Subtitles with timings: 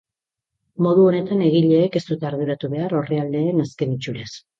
[0.85, 4.31] Modu honetan egileek ez dute arduratu behar orrialdeen azken itxuraz.